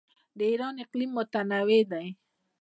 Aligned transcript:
د 0.37 0.39
ایران 0.51 0.75
اقلیم 0.83 1.11
متنوع 1.17 1.81
دی. 1.91 2.07